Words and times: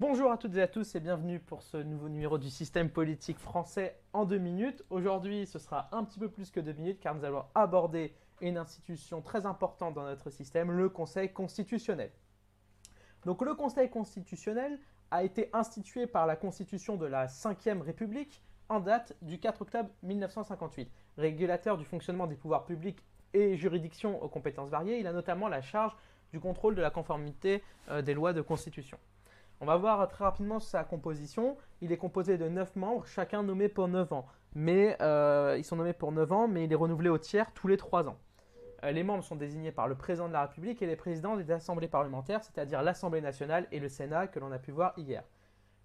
Bonjour 0.00 0.32
à 0.32 0.38
toutes 0.38 0.56
et 0.56 0.62
à 0.62 0.66
tous 0.66 0.96
et 0.96 1.00
bienvenue 1.00 1.38
pour 1.38 1.62
ce 1.62 1.76
nouveau 1.76 2.08
numéro 2.08 2.36
du 2.36 2.50
système 2.50 2.90
politique 2.90 3.38
français 3.38 3.96
en 4.12 4.24
deux 4.24 4.38
minutes. 4.38 4.82
Aujourd'hui, 4.90 5.46
ce 5.46 5.60
sera 5.60 5.88
un 5.92 6.02
petit 6.02 6.18
peu 6.18 6.28
plus 6.28 6.50
que 6.50 6.58
deux 6.58 6.72
minutes 6.72 6.98
car 6.98 7.14
nous 7.14 7.24
allons 7.24 7.44
aborder 7.54 8.12
une 8.40 8.56
institution 8.56 9.22
très 9.22 9.46
importante 9.46 9.94
dans 9.94 10.02
notre 10.02 10.30
système, 10.30 10.72
le 10.72 10.88
Conseil 10.88 11.32
constitutionnel. 11.32 12.10
Donc 13.24 13.40
le 13.42 13.54
Conseil 13.54 13.88
constitutionnel 13.88 14.80
a 15.12 15.22
été 15.22 15.48
institué 15.52 16.08
par 16.08 16.26
la 16.26 16.34
Constitution 16.34 16.96
de 16.96 17.06
la 17.06 17.26
Ve 17.26 17.80
République 17.80 18.42
en 18.68 18.80
date 18.80 19.14
du 19.22 19.38
4 19.38 19.62
octobre 19.62 19.90
1958. 20.02 20.90
Régulateur 21.18 21.78
du 21.78 21.84
fonctionnement 21.84 22.26
des 22.26 22.34
pouvoirs 22.34 22.64
publics 22.64 23.06
et 23.32 23.56
juridictions 23.56 24.20
aux 24.20 24.28
compétences 24.28 24.70
variées, 24.70 24.98
il 24.98 25.06
a 25.06 25.12
notamment 25.12 25.46
la 25.46 25.62
charge 25.62 25.96
du 26.32 26.40
contrôle 26.40 26.74
de 26.74 26.82
la 26.82 26.90
conformité 26.90 27.62
euh, 27.90 28.02
des 28.02 28.12
lois 28.12 28.32
de 28.32 28.42
constitution. 28.42 28.98
On 29.64 29.66
va 29.66 29.78
voir 29.78 30.06
très 30.08 30.24
rapidement 30.24 30.60
sa 30.60 30.84
composition. 30.84 31.56
Il 31.80 31.90
est 31.90 31.96
composé 31.96 32.36
de 32.36 32.50
9 32.50 32.76
membres, 32.76 33.06
chacun 33.06 33.42
nommé 33.42 33.70
pour 33.70 33.88
9 33.88 34.12
ans. 34.12 34.26
Mais 34.54 34.94
euh, 35.00 35.54
ils 35.56 35.64
sont 35.64 35.76
nommés 35.76 35.94
pour 35.94 36.12
9 36.12 36.32
ans, 36.32 36.48
mais 36.48 36.64
il 36.64 36.72
est 36.74 36.76
renouvelé 36.76 37.08
au 37.08 37.16
tiers 37.16 37.50
tous 37.54 37.66
les 37.66 37.78
3 37.78 38.06
ans. 38.10 38.18
Euh, 38.84 38.90
les 38.90 39.02
membres 39.02 39.24
sont 39.24 39.36
désignés 39.36 39.72
par 39.72 39.88
le 39.88 39.94
président 39.94 40.28
de 40.28 40.34
la 40.34 40.42
République 40.42 40.82
et 40.82 40.86
les 40.86 40.96
présidents 40.96 41.34
des 41.38 41.50
assemblées 41.50 41.88
parlementaires, 41.88 42.44
c'est-à-dire 42.44 42.82
l'Assemblée 42.82 43.22
nationale 43.22 43.66
et 43.72 43.80
le 43.80 43.88
Sénat 43.88 44.26
que 44.26 44.38
l'on 44.38 44.52
a 44.52 44.58
pu 44.58 44.70
voir 44.70 44.92
hier. 44.98 45.24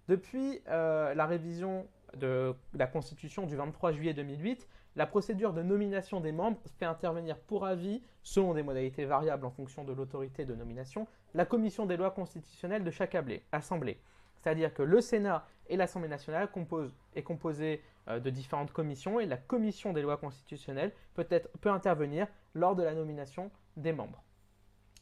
Depuis 0.08 0.60
la 0.66 1.24
révision 1.24 1.86
de 2.16 2.54
la 2.74 2.86
Constitution 2.86 3.46
du 3.46 3.56
23 3.56 3.92
juillet 3.92 4.14
2008, 4.14 4.68
la 4.96 5.06
procédure 5.06 5.52
de 5.52 5.62
nomination 5.62 6.20
des 6.20 6.32
membres 6.32 6.58
fait 6.78 6.84
intervenir 6.84 7.38
pour 7.38 7.64
avis, 7.64 8.02
selon 8.22 8.54
des 8.54 8.62
modalités 8.62 9.04
variables 9.04 9.46
en 9.46 9.50
fonction 9.50 9.84
de 9.84 9.92
l'autorité 9.92 10.44
de 10.44 10.54
nomination, 10.54 11.06
la 11.34 11.46
commission 11.46 11.86
des 11.86 11.96
lois 11.96 12.10
constitutionnelles 12.10 12.84
de 12.84 12.90
chaque 12.90 13.16
assemblée. 13.52 14.00
C'est-à-dire 14.34 14.72
que 14.74 14.82
le 14.82 15.00
Sénat 15.00 15.46
et 15.68 15.76
l'Assemblée 15.76 16.08
nationale 16.08 16.50
composent, 16.50 16.94
est 17.14 17.22
composée 17.22 17.82
euh, 18.08 18.18
de 18.18 18.30
différentes 18.30 18.72
commissions 18.72 19.20
et 19.20 19.26
la 19.26 19.36
commission 19.36 19.92
des 19.92 20.02
lois 20.02 20.16
constitutionnelles 20.16 20.92
peut, 21.14 21.26
être, 21.30 21.50
peut 21.60 21.70
intervenir 21.70 22.26
lors 22.54 22.74
de 22.74 22.82
la 22.82 22.94
nomination 22.94 23.50
des 23.76 23.92
membres. 23.92 24.24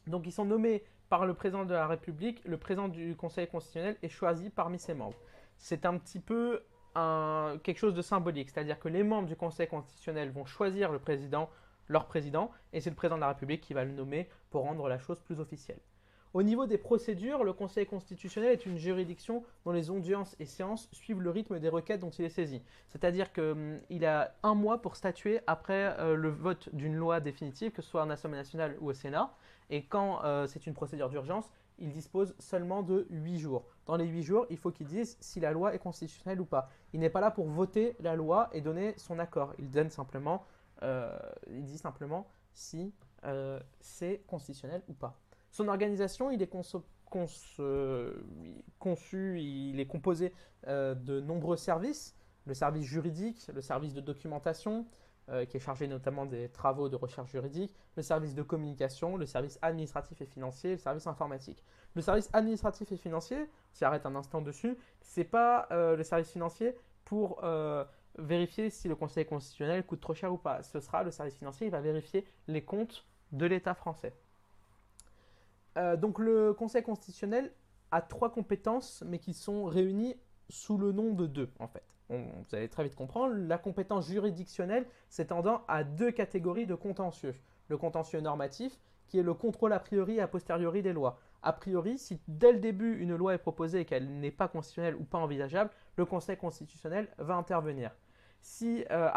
Donc 0.07 0.27
ils 0.27 0.33
sont 0.33 0.45
nommés 0.45 0.83
par 1.09 1.25
le 1.25 1.35
président 1.35 1.65
de 1.65 1.73
la 1.73 1.87
République, 1.87 2.45
le 2.45 2.59
président 2.59 2.89
du 2.89 3.17
Conseil 3.17 3.47
constitutionnel 3.47 3.97
est 4.03 4.09
choisi 4.09 4.51
parmi 4.51 4.79
ses 4.79 4.95
membres. 4.95 5.19
C'est 5.57 5.87
un 5.87 5.97
petit 5.97 6.21
peu 6.21 6.63
quelque 7.63 7.79
chose 7.79 7.95
de 7.95 8.03
symbolique, 8.03 8.51
c'est-à-dire 8.51 8.79
que 8.79 8.89
les 8.89 9.03
membres 9.03 9.29
du 9.29 9.37
Conseil 9.37 9.67
constitutionnel 9.67 10.31
vont 10.31 10.45
choisir 10.45 10.93
le 10.93 10.99
président, 10.99 11.49
leur 11.89 12.07
président, 12.07 12.51
et 12.73 12.81
c'est 12.81 12.91
le 12.91 12.97
président 12.97 13.17
de 13.17 13.23
la 13.23 13.29
République 13.29 13.61
qui 13.61 13.75
va 13.75 13.85
le 13.85 13.93
nommer 13.93 14.29
pour 14.51 14.63
rendre 14.63 14.89
la 14.89 14.99
chose 14.99 15.21
plus 15.21 15.41
officielle. 15.41 15.81
Au 16.35 16.43
niveau 16.43 16.67
des 16.67 16.77
procédures, 16.77 17.43
le 17.43 17.55
Conseil 17.55 17.87
constitutionnel 17.87 18.53
est 18.53 18.67
une 18.67 18.77
juridiction 18.77 19.45
dont 19.65 19.73
les 19.73 19.89
audiences 19.89 20.37
et 20.39 20.45
séances 20.45 20.89
suivent 20.93 21.23
le 21.23 21.31
rythme 21.31 21.59
des 21.59 21.71
requêtes 21.71 22.01
dont 22.01 22.11
il 22.11 22.25
est 22.27 22.29
saisi. 22.29 22.63
C'est-à-dire 22.89 23.33
qu'il 23.33 23.43
hum, 23.43 23.79
a 24.05 24.31
un 24.43 24.55
mois 24.55 24.83
pour 24.83 24.95
statuer 24.97 25.41
après 25.47 25.99
euh, 25.99 26.15
le 26.15 26.29
vote 26.29 26.69
d'une 26.75 26.95
loi 26.95 27.21
définitive, 27.21 27.73
que 27.73 27.81
ce 27.81 27.89
soit 27.89 28.03
en 28.03 28.11
Assemblée 28.11 28.37
nationale 28.37 28.77
ou 28.81 28.91
au 28.91 28.93
Sénat. 28.93 29.33
Et 29.71 29.85
quand 29.85 30.23
euh, 30.25 30.47
c'est 30.47 30.67
une 30.67 30.75
procédure 30.75 31.09
d'urgence, 31.09 31.51
il 31.79 31.91
dispose 31.91 32.35
seulement 32.39 32.83
de 32.83 33.07
8 33.11 33.39
jours. 33.39 33.65
Dans 33.87 33.97
les 33.97 34.07
8 34.07 34.23
jours, 34.23 34.47
il 34.51 34.57
faut 34.57 34.71
qu'il 34.71 34.87
dise 34.87 35.17
si 35.21 35.41
la 35.41 35.53
loi 35.53 35.75
est 35.75 35.79
constitutionnelle 35.79 36.41
ou 36.41 36.45
pas. 36.45 36.69
Il 36.93 37.01
n'est 37.01 37.11
pas 37.11 37.21
là 37.21 37.31
pour 37.31 37.47
voter 37.49 37.97
la 38.01 38.17
loi 38.17 38.51
et 38.53 38.61
donner 38.61 38.95
son 38.97 39.19
accord. 39.19 39.55
Il 39.59 39.71
donne 39.71 39.91
simplement, 39.91 40.45
euh, 40.83 41.17
il 41.49 41.65
dit 41.65 41.79
simplement 41.79 42.27
si 42.53 42.93
euh, 43.25 43.61
c'est 43.81 44.23
constitutionnel 44.27 44.83
ou 44.89 44.93
pas. 44.93 45.19
Son 45.51 45.69
organisation, 45.69 46.31
il 46.31 46.43
est 46.43 46.51
conçu, 48.79 49.41
il 49.41 49.81
est 49.81 49.87
composé 49.87 50.33
euh, 50.67 50.95
de 50.95 51.21
nombreux 51.21 51.57
services. 51.57 52.15
Le 52.45 52.55
service 52.55 52.85
juridique, 52.85 53.47
le 53.53 53.61
service 53.61 53.93
de 53.95 54.01
documentation, 54.01 54.87
euh, 55.31 55.45
qui 55.45 55.59
est 55.59 55.61
chargé 55.61 55.87
notamment 55.87 56.25
des 56.27 56.49
travaux 56.49 56.89
de 56.89 56.97
recherche 56.97 57.31
juridique, 57.31 57.75
le 57.97 58.03
service 58.03 58.35
de 58.35 58.43
communication, 58.43 59.17
le 59.17 59.27
service 59.27 59.59
administratif 59.61 60.21
et 60.23 60.27
financier, 60.27 60.73
le 60.73 60.79
service 60.79 61.07
informatique. 61.07 61.63
Le 61.95 62.01
service 62.01 62.31
administratif 62.33 62.91
et 62.93 62.97
financier, 62.97 63.49
si 63.73 63.85
arrête 63.85 64.07
un 64.07 64.17
instant 64.17 64.41
dessus, 64.41 64.79
c'est 65.01 65.25
pas 65.25 65.69
euh, 65.71 65.97
le 65.97 66.03
service 66.03 66.31
financier 66.31 66.75
pour 67.05 67.45
euh, 67.45 67.85
vérifier 68.17 68.71
si 68.71 68.89
le 68.89 68.97
Conseil 68.97 69.27
constitutionnel 69.27 69.85
coûte 69.85 70.01
trop 70.01 70.15
cher 70.15 70.33
ou 70.33 70.39
pas. 70.39 70.63
Ce 70.63 70.81
sera 70.81 71.03
le 71.03 71.11
service 71.11 71.37
financier, 71.37 71.67
il 71.67 71.71
va 71.71 71.81
vérifier 71.81 72.27
les 72.47 72.65
comptes 72.65 73.05
de 73.33 73.45
l'État 73.45 73.75
français. 73.75 74.15
donc 75.99 76.19
le 76.19 76.55
Conseil 76.55 76.83
constitutionnel 76.83 77.53
a 77.91 78.01
trois 78.01 78.31
compétences, 78.31 79.05
mais 79.07 79.19
qui 79.19 79.35
sont 79.35 79.65
réunies 79.65 80.17
sous 80.49 80.79
le 80.79 80.93
nom 80.93 81.13
de 81.13 81.27
deux, 81.27 81.51
en 81.59 81.69
fait 81.69 81.85
vous 82.11 82.55
allez 82.57 82.69
très 82.69 82.85
vite 82.85 82.95
comprendre, 82.95 83.35
la 83.35 83.59
compétence 83.59 84.09
juridictionnelle 84.09 84.87
s'étendant 85.09 85.63
à 85.69 85.85
deux 85.85 86.11
catégories 86.11 86.67
de 86.67 86.75
contentieux. 86.75 87.35
Le 87.69 87.77
contentieux 87.77 88.21
normatif, 88.21 88.79
qui 89.09 89.19
est 89.19 89.23
le 89.23 89.35
contrôle 89.35 89.73
a 89.73 89.79
priori 89.79 90.17
et 90.17 90.21
a 90.21 90.29
posteriori 90.29 90.83
des 90.83 90.93
lois. 90.93 91.19
A 91.43 91.53
priori, 91.53 91.99
si 91.99 92.21
dès 92.27 92.53
le 92.53 92.59
début 92.59 92.99
une 92.99 93.15
loi 93.15 93.35
est 93.35 93.39
proposée 93.39 93.81
et 93.81 93.85
qu'elle 93.85 94.21
n'est 94.21 94.31
pas 94.31 94.49
constitutionnelle 94.49 94.97
ou 94.97 95.05
pas 95.05 95.19
envisageable, 95.19 95.71
le 95.97 96.05
Conseil 96.05 96.37
constitutionnel 96.37 97.09
va 97.19 97.35
intervenir. 97.35 97.95
Si, 98.41 98.85
euh, 98.91 99.11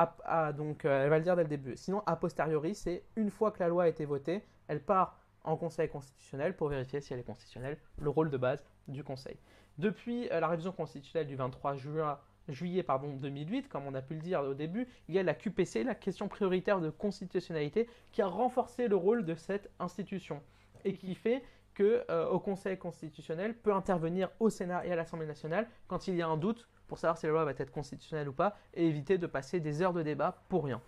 donc, 0.53 0.85
euh, 0.85 1.03
elle 1.03 1.09
va 1.09 1.17
le 1.17 1.23
dire 1.23 1.35
dès 1.35 1.43
le 1.43 1.49
début. 1.49 1.77
Sinon, 1.77 2.03
a 2.05 2.15
posteriori, 2.15 2.75
c'est 2.75 3.03
une 3.15 3.29
fois 3.29 3.51
que 3.51 3.59
la 3.59 3.69
loi 3.69 3.83
a 3.83 3.87
été 3.87 4.05
votée, 4.05 4.43
elle 4.67 4.83
part 4.83 5.19
en 5.43 5.57
Conseil 5.57 5.89
constitutionnel 5.89 6.55
pour 6.55 6.67
vérifier 6.69 7.01
si 7.01 7.13
elle 7.13 7.19
est 7.19 7.23
constitutionnelle, 7.23 7.77
le 7.99 8.09
rôle 8.09 8.29
de 8.29 8.37
base 8.37 8.63
du 8.87 9.03
Conseil. 9.03 9.37
Depuis 9.77 10.29
euh, 10.29 10.39
la 10.39 10.47
révision 10.47 10.71
constitutionnelle 10.71 11.27
du 11.27 11.35
23 11.35 11.75
juin 11.75 12.19
juillet 12.47 12.83
pardon, 12.83 13.15
2008, 13.15 13.69
comme 13.69 13.85
on 13.85 13.93
a 13.93 14.01
pu 14.01 14.15
le 14.15 14.21
dire 14.21 14.41
au 14.41 14.53
début, 14.53 14.87
il 15.07 15.15
y 15.15 15.19
a 15.19 15.23
la 15.23 15.33
QPC, 15.33 15.83
la 15.83 15.95
question 15.95 16.27
prioritaire 16.27 16.79
de 16.81 16.89
constitutionnalité, 16.89 17.87
qui 18.11 18.21
a 18.21 18.27
renforcé 18.27 18.87
le 18.87 18.95
rôle 18.95 19.25
de 19.25 19.35
cette 19.35 19.69
institution 19.79 20.41
et 20.83 20.93
qui 20.93 21.15
fait 21.15 21.43
que 21.73 22.03
euh, 22.09 22.37
Conseil 22.39 22.77
constitutionnel 22.77 23.55
peut 23.55 23.73
intervenir 23.73 24.29
au 24.39 24.49
Sénat 24.49 24.85
et 24.85 24.91
à 24.91 24.95
l'Assemblée 24.95 25.27
nationale 25.27 25.67
quand 25.87 26.07
il 26.07 26.15
y 26.15 26.21
a 26.21 26.27
un 26.27 26.37
doute 26.37 26.67
pour 26.87 26.97
savoir 26.97 27.17
si 27.17 27.25
la 27.25 27.31
loi 27.31 27.45
va 27.45 27.51
être 27.51 27.71
constitutionnelle 27.71 28.27
ou 28.27 28.33
pas 28.33 28.57
et 28.73 28.85
éviter 28.85 29.17
de 29.17 29.27
passer 29.27 29.59
des 29.59 29.81
heures 29.81 29.93
de 29.93 30.03
débat 30.03 30.43
pour 30.49 30.65
rien. 30.65 30.81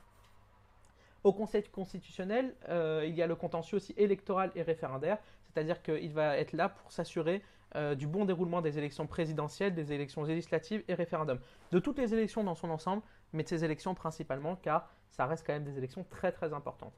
Au 1.23 1.31
Conseil 1.31 1.63
constitutionnel, 1.63 2.53
euh, 2.67 3.05
il 3.07 3.15
y 3.15 3.21
a 3.21 3.27
le 3.27 3.35
contentieux 3.35 3.77
aussi 3.77 3.93
électoral 3.95 4.51
et 4.55 4.61
référendaire, 4.61 5.19
c'est-à-dire 5.45 5.81
qu'il 5.81 6.11
va 6.11 6.37
être 6.37 6.51
là 6.51 6.67
pour 6.67 6.91
s'assurer 6.91 7.41
euh, 7.75 7.95
du 7.95 8.07
bon 8.07 8.25
déroulement 8.25 8.61
des 8.61 8.77
élections 8.77 9.07
présidentielles, 9.07 9.73
des 9.73 9.93
élections 9.93 10.23
législatives 10.23 10.83
et 10.87 10.93
référendums. 10.93 11.39
De 11.71 11.79
toutes 11.79 11.97
les 11.97 12.13
élections 12.13 12.43
dans 12.43 12.55
son 12.55 12.69
ensemble, 12.69 13.01
mais 13.33 13.43
de 13.43 13.47
ces 13.47 13.65
élections 13.65 13.95
principalement, 13.95 14.55
car 14.55 14.89
ça 15.09 15.25
reste 15.25 15.45
quand 15.45 15.53
même 15.53 15.63
des 15.63 15.77
élections 15.77 16.05
très 16.09 16.31
très 16.31 16.53
importantes. 16.53 16.93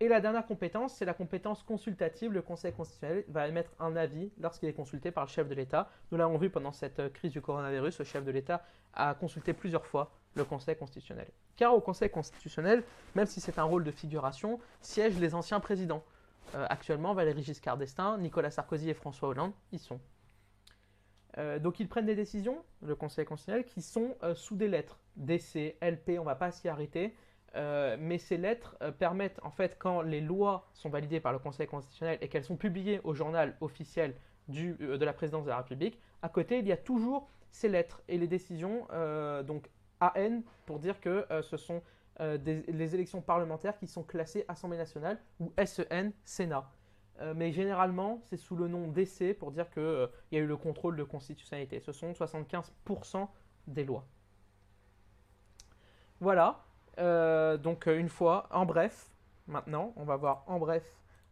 Et 0.00 0.08
la 0.08 0.20
dernière 0.20 0.44
compétence, 0.46 0.94
c'est 0.94 1.04
la 1.04 1.14
compétence 1.14 1.62
consultative. 1.62 2.32
Le 2.32 2.42
Conseil 2.42 2.72
constitutionnel 2.72 3.24
va 3.28 3.46
émettre 3.46 3.70
un 3.78 3.94
avis 3.94 4.32
lorsqu'il 4.40 4.68
est 4.68 4.72
consulté 4.72 5.12
par 5.12 5.26
le 5.26 5.30
chef 5.30 5.48
de 5.48 5.54
l'État. 5.54 5.90
Nous 6.10 6.18
l'avons 6.18 6.38
vu 6.38 6.50
pendant 6.50 6.72
cette 6.72 6.98
euh, 6.98 7.08
crise 7.08 7.30
du 7.30 7.40
coronavirus, 7.40 8.00
le 8.00 8.04
chef 8.04 8.24
de 8.24 8.32
l'État 8.32 8.64
a 8.94 9.14
consulté 9.14 9.52
plusieurs 9.52 9.86
fois 9.86 10.10
le 10.34 10.44
Conseil 10.44 10.76
constitutionnel. 10.76 11.28
Car 11.56 11.72
au 11.74 11.80
Conseil 11.80 12.10
constitutionnel, 12.10 12.82
même 13.14 13.26
si 13.26 13.40
c'est 13.40 13.60
un 13.60 13.62
rôle 13.62 13.84
de 13.84 13.92
figuration, 13.92 14.58
siègent 14.80 15.20
les 15.20 15.36
anciens 15.36 15.60
présidents. 15.60 16.02
Euh, 16.54 16.66
actuellement, 16.68 17.14
Valéry 17.14 17.42
Giscard 17.42 17.78
d'Estaing, 17.78 18.18
Nicolas 18.18 18.50
Sarkozy 18.50 18.90
et 18.90 18.94
François 18.94 19.28
Hollande 19.28 19.52
y 19.72 19.78
sont. 19.78 20.00
Euh, 21.38 21.58
donc 21.58 21.80
ils 21.80 21.88
prennent 21.88 22.04
des 22.04 22.14
décisions, 22.14 22.62
le 22.82 22.94
Conseil 22.94 23.24
constitutionnel, 23.24 23.64
qui 23.64 23.80
sont 23.80 24.16
euh, 24.22 24.34
sous 24.34 24.56
des 24.56 24.68
lettres. 24.68 24.98
DC, 25.16 25.76
LP, 25.80 26.18
on 26.18 26.20
ne 26.20 26.24
va 26.24 26.34
pas 26.34 26.50
s'y 26.50 26.68
arrêter. 26.68 27.14
mais 27.54 28.16
ces 28.16 28.38
lettres 28.38 28.76
permettent, 28.98 29.38
en 29.42 29.50
fait, 29.50 29.76
quand 29.78 30.00
les 30.00 30.22
lois 30.22 30.70
sont 30.72 30.88
validées 30.88 31.20
par 31.20 31.32
le 31.32 31.38
Conseil 31.38 31.66
constitutionnel 31.66 32.16
et 32.22 32.28
qu'elles 32.28 32.44
sont 32.44 32.56
publiées 32.56 33.00
au 33.04 33.12
journal 33.12 33.54
officiel 33.60 34.14
de 34.48 35.04
la 35.04 35.12
présidence 35.12 35.44
de 35.44 35.50
la 35.50 35.58
République, 35.58 35.98
à 36.22 36.30
côté, 36.30 36.60
il 36.60 36.66
y 36.66 36.72
a 36.72 36.78
toujours 36.78 37.28
ces 37.50 37.68
lettres 37.68 38.00
et 38.08 38.16
les 38.16 38.26
décisions, 38.26 38.88
donc 39.44 39.68
AN, 40.00 40.40
pour 40.64 40.78
dire 40.78 40.98
que 40.98 41.26
ce 41.42 41.58
sont 41.58 41.82
euh, 42.20 42.36
les 42.68 42.94
élections 42.94 43.22
parlementaires 43.22 43.78
qui 43.78 43.86
sont 43.86 44.02
classées 44.02 44.44
Assemblée 44.48 44.76
nationale 44.76 45.18
ou 45.40 45.52
SEN, 45.64 46.12
Sénat. 46.24 46.70
Euh, 47.20 47.32
mais 47.34 47.52
généralement, 47.52 48.20
c'est 48.28 48.36
sous 48.36 48.56
le 48.56 48.68
nom 48.68 48.88
d'essai 48.88 49.34
pour 49.34 49.50
dire 49.50 49.70
qu'il 49.70 49.82
euh, 49.82 50.06
y 50.30 50.36
a 50.36 50.40
eu 50.40 50.46
le 50.46 50.56
contrôle 50.56 50.96
de 50.96 51.04
constitutionnalité. 51.04 51.80
Ce 51.80 51.92
sont 51.92 52.12
75% 52.12 53.28
des 53.66 53.84
lois. 53.84 54.04
Voilà. 56.20 56.64
donc, 57.58 57.86
une 57.86 58.08
fois, 58.08 58.46
en 58.52 58.64
bref, 58.64 59.10
maintenant, 59.48 59.92
on 59.96 60.04
va 60.04 60.16
voir 60.16 60.44
en 60.46 60.60
bref 60.60 60.84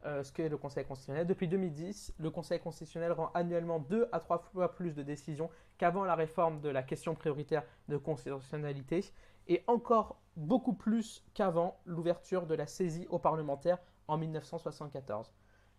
ce 0.02 0.32
qu'est 0.32 0.48
le 0.48 0.56
Conseil 0.56 0.84
constitutionnel. 0.84 1.28
Depuis 1.28 1.46
2010, 1.46 2.14
le 2.18 2.30
Conseil 2.30 2.58
constitutionnel 2.58 3.12
rend 3.12 3.30
annuellement 3.34 3.78
deux 3.78 4.08
à 4.10 4.18
trois 4.18 4.38
fois 4.38 4.74
plus 4.74 4.94
de 4.94 5.04
décisions 5.04 5.48
qu'avant 5.78 6.04
la 6.04 6.16
réforme 6.16 6.60
de 6.60 6.68
la 6.70 6.82
question 6.82 7.14
prioritaire 7.14 7.62
de 7.88 7.98
constitutionnalité 7.98 9.04
et 9.46 9.62
encore 9.66 10.19
beaucoup 10.36 10.72
plus 10.72 11.24
qu'avant 11.34 11.80
l'ouverture 11.84 12.46
de 12.46 12.54
la 12.54 12.66
saisie 12.66 13.06
aux 13.08 13.18
parlementaires 13.18 13.78
en 14.08 14.18
1974. 14.18 15.32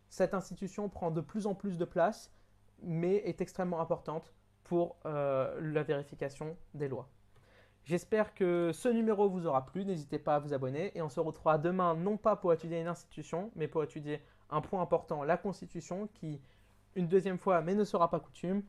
Cette 0.09 0.33
institution 0.33 0.89
prend 0.89 1.11
de 1.11 1.21
plus 1.21 1.47
en 1.47 1.55
plus 1.55 1.77
de 1.77 1.85
place, 1.85 2.31
mais 2.81 3.15
est 3.17 3.41
extrêmement 3.41 3.79
importante 3.79 4.33
pour 4.63 4.97
euh, 5.05 5.59
la 5.61 5.83
vérification 5.83 6.57
des 6.73 6.87
lois. 6.87 7.09
J'espère 7.83 8.35
que 8.35 8.71
ce 8.73 8.89
numéro 8.89 9.27
vous 9.29 9.47
aura 9.47 9.65
plu. 9.65 9.85
N'hésitez 9.85 10.19
pas 10.19 10.35
à 10.35 10.39
vous 10.39 10.53
abonner 10.53 10.95
et 10.95 11.01
on 11.01 11.09
se 11.09 11.19
retrouvera 11.19 11.57
demain 11.57 11.95
non 11.95 12.17
pas 12.17 12.35
pour 12.35 12.53
étudier 12.53 12.79
une 12.79 12.87
institution, 12.87 13.51
mais 13.55 13.67
pour 13.67 13.83
étudier 13.83 14.21
un 14.49 14.61
point 14.61 14.81
important, 14.81 15.23
la 15.23 15.37
Constitution, 15.37 16.07
qui, 16.13 16.41
une 16.95 17.07
deuxième 17.07 17.37
fois, 17.37 17.61
mais 17.61 17.73
ne 17.73 17.83
sera 17.83 18.09
pas 18.09 18.19
coutume, 18.19 18.63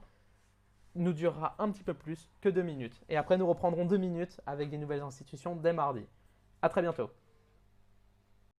nous 0.94 1.12
durera 1.12 1.54
un 1.58 1.70
petit 1.70 1.84
peu 1.84 1.94
plus 1.94 2.30
que 2.40 2.48
deux 2.48 2.62
minutes. 2.62 3.00
Et 3.08 3.16
après, 3.16 3.38
nous 3.38 3.46
reprendrons 3.46 3.84
deux 3.84 3.96
minutes 3.96 4.40
avec 4.46 4.70
des 4.70 4.78
nouvelles 4.78 5.02
institutions 5.02 5.56
dès 5.56 5.72
mardi. 5.72 6.06
À 6.60 6.68
très 6.68 6.82
bientôt. 6.82 7.10